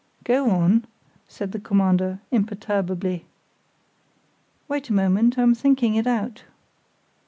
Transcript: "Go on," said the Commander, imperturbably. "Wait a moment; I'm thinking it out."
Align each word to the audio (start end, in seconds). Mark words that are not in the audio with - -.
"Go 0.23 0.49
on," 0.49 0.85
said 1.27 1.51
the 1.51 1.59
Commander, 1.59 2.17
imperturbably. 2.31 3.25
"Wait 4.67 4.89
a 4.89 4.93
moment; 4.93 5.37
I'm 5.37 5.53
thinking 5.53 5.93
it 5.93 6.07
out." 6.07 6.43